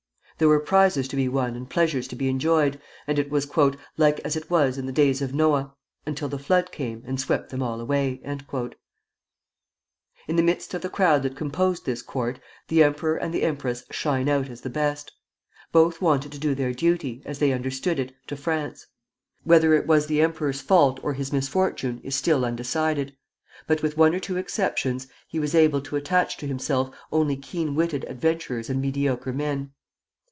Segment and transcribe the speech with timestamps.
[0.37, 3.47] There were prizes to be won and pleasures to be enjoyed, and it was
[3.97, 5.71] "like as it was in the days of Noë,
[6.07, 8.39] until the flood came, and swept them all away." In
[10.35, 14.27] the midst of the crowd that composed this court the emperor and the empress shine
[14.27, 15.11] out as the best.
[15.71, 18.87] Both wanted to do their duty, as they understood it, to France.
[19.43, 23.15] Whether it was the emperor's fault or his misfortune, is still undecided;
[23.67, 27.75] but, with one or two exceptions, he was able to attach to himself only keen
[27.75, 29.73] witted adventurers and mediocre men.